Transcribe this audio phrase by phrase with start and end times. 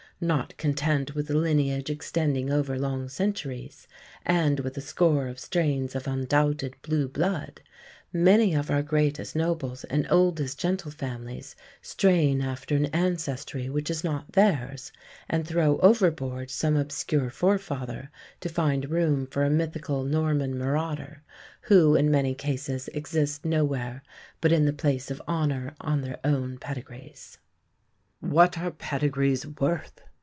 [0.23, 3.87] Not content with a lineage extending over long centuries,
[4.23, 7.59] and with a score of strains of undoubted blue blood,
[8.13, 14.03] many of our greatest nobles and oldest gentle families strain after an ancestry which is
[14.03, 14.91] not theirs,
[15.27, 18.11] and throw overboard some obscure forefather
[18.41, 21.23] to find room for a mythical Norman marauder,
[21.61, 24.03] who in many cases exists nowhere
[24.39, 27.39] but in the place of honour on their own pedigrees.
[28.19, 29.99] "What are pedigrees worth?"